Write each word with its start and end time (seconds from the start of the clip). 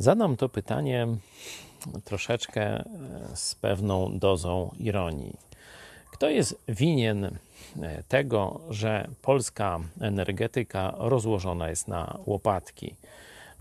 Zadam 0.00 0.36
to 0.36 0.48
pytanie 0.48 1.06
troszeczkę 2.04 2.62
e, 2.62 2.84
z 3.34 3.54
pewną 3.54 4.18
dozą 4.18 4.70
ironii. 4.78 5.36
Kto 6.12 6.28
jest 6.28 6.62
winien 6.68 7.24
e, 7.24 8.02
tego, 8.08 8.60
że 8.70 9.08
polska 9.22 9.80
energetyka 10.00 10.94
rozłożona 10.98 11.68
jest 11.68 11.88
na 11.88 12.18
łopatki? 12.26 12.94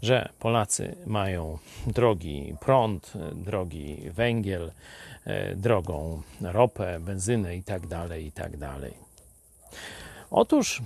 Że 0.01 0.29
Polacy 0.39 0.95
mają 1.05 1.57
drogi 1.87 2.55
prąd, 2.59 3.13
drogi 3.33 4.09
węgiel, 4.11 4.71
e, 5.25 5.55
drogą 5.55 6.21
ropę, 6.41 6.99
benzynę 6.99 7.55
itd., 7.55 8.21
itd. 8.21 8.69
Otóż 10.31 10.81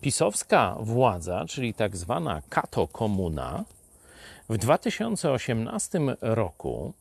pisowska 0.00 0.76
władza, 0.80 1.44
czyli 1.48 1.74
tak 1.74 1.96
zwana 1.96 2.42
kato-komuna, 2.48 3.64
w 4.48 4.58
2018 4.58 6.00
roku, 6.20 6.92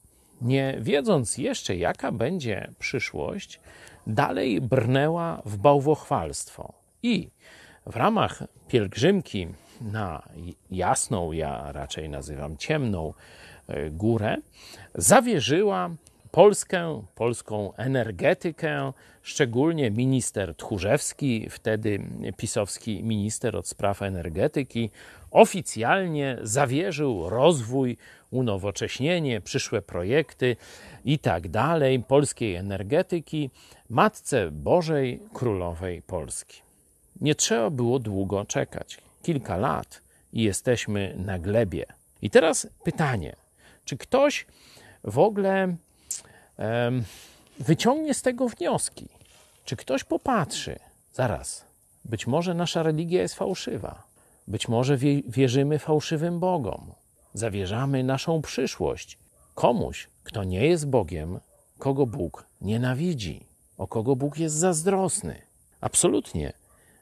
nie 0.41 0.77
wiedząc 0.81 1.37
jeszcze 1.37 1.75
jaka 1.75 2.11
będzie 2.11 2.71
przyszłość, 2.79 3.59
dalej 4.07 4.61
brnęła 4.61 5.41
w 5.45 5.57
bałwochwalstwo. 5.57 6.73
I 7.03 7.29
w 7.85 7.95
ramach 7.95 8.43
pielgrzymki 8.67 9.47
na 9.81 10.23
jasną, 10.71 11.31
ja 11.31 11.71
raczej 11.71 12.09
nazywam 12.09 12.57
ciemną 12.57 13.13
e, 13.67 13.89
górę, 13.89 14.37
zawierzyła 14.95 15.89
Polskę, 16.35 17.01
polską 17.15 17.73
energetykę, 17.73 18.93
szczególnie 19.21 19.91
minister 19.91 20.55
Tchórzewski, 20.55 21.49
wtedy 21.49 21.99
pisowski 22.37 23.03
minister 23.03 23.55
od 23.55 23.67
spraw 23.67 24.01
energetyki, 24.01 24.89
oficjalnie 25.31 26.37
zawierzył 26.41 27.29
rozwój, 27.29 27.97
unowocześnienie, 28.31 29.41
przyszłe 29.41 29.81
projekty 29.81 30.55
i 31.05 31.19
tak 31.19 31.47
dalej 31.49 31.99
polskiej 31.99 32.55
energetyki 32.55 33.49
Matce 33.89 34.51
Bożej 34.51 35.19
Królowej 35.33 36.01
Polski. 36.01 36.61
Nie 37.21 37.35
trzeba 37.35 37.69
było 37.69 37.99
długo 37.99 38.45
czekać. 38.45 38.97
Kilka 39.21 39.57
lat 39.57 40.01
i 40.33 40.43
jesteśmy 40.43 41.15
na 41.17 41.39
glebie. 41.39 41.85
I 42.21 42.29
teraz 42.29 42.67
pytanie: 42.83 43.35
czy 43.85 43.97
ktoś 43.97 44.45
w 45.03 45.19
ogóle 45.19 45.75
wyciągnie 47.59 48.13
z 48.13 48.21
tego 48.21 48.49
wnioski? 48.49 49.07
Czy 49.65 49.75
ktoś 49.75 50.03
popatrzy, 50.03 50.79
zaraz, 51.13 51.65
być 52.05 52.27
może 52.27 52.53
nasza 52.53 52.83
religia 52.83 53.21
jest 53.21 53.35
fałszywa, 53.35 54.03
być 54.47 54.67
może 54.67 54.97
wierzymy 55.27 55.79
fałszywym 55.79 56.39
Bogom, 56.39 56.91
zawierzamy 57.33 58.03
naszą 58.03 58.41
przyszłość 58.41 59.17
komuś, 59.55 60.09
kto 60.23 60.43
nie 60.43 60.67
jest 60.67 60.87
Bogiem, 60.87 61.39
kogo 61.79 62.05
Bóg 62.05 62.45
nienawidzi, 62.61 63.45
o 63.77 63.87
kogo 63.87 64.15
Bóg 64.15 64.37
jest 64.37 64.55
zazdrosny. 64.55 65.41
Absolutnie 65.81 66.53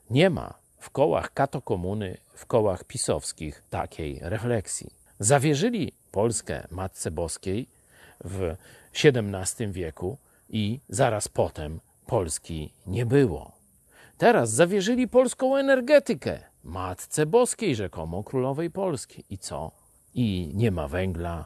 nie 0.10 0.30
ma 0.30 0.54
w 0.78 0.90
kołach 0.90 1.34
katokomuny, 1.34 2.18
w 2.34 2.46
kołach 2.46 2.84
pisowskich 2.84 3.64
takiej 3.70 4.20
refleksji. 4.22 4.94
Zawierzyli 5.20 5.92
Polskę 6.12 6.68
Matce 6.72 7.12
Boskiej 7.12 7.68
w 8.24 8.56
XVII 9.04 9.68
wieku 9.72 10.18
i 10.50 10.80
zaraz 10.90 11.28
potem 11.28 11.80
Polski 12.08 12.74
nie 12.88 13.06
było. 13.06 13.52
Teraz 14.18 14.52
zawierzyli 14.52 15.08
polską 15.08 15.56
energetykę 15.56 16.40
Matce 16.64 17.26
Boskiej, 17.26 17.76
rzekomo 17.76 18.24
Królowej 18.24 18.72
Polski. 18.72 19.24
I 19.30 19.38
co? 19.38 19.72
I 20.14 20.52
nie 20.54 20.72
ma 20.72 20.88
węgla, 20.88 21.46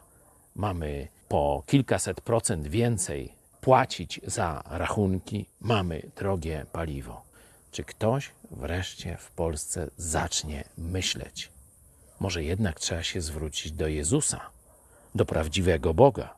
mamy 0.54 1.08
po 1.28 1.62
kilkaset 1.66 2.20
procent 2.20 2.68
więcej 2.68 3.32
płacić 3.60 4.20
za 4.26 4.62
rachunki, 4.66 5.46
mamy 5.60 6.02
drogie 6.16 6.66
paliwo. 6.72 7.22
Czy 7.70 7.84
ktoś 7.84 8.30
wreszcie 8.50 9.16
w 9.16 9.30
Polsce 9.30 9.90
zacznie 9.96 10.64
myśleć? 10.78 11.50
Może 12.20 12.44
jednak 12.44 12.80
trzeba 12.80 13.02
się 13.02 13.20
zwrócić 13.20 13.72
do 13.72 13.88
Jezusa, 13.88 14.40
do 15.14 15.24
prawdziwego 15.24 15.94
Boga, 15.94 16.37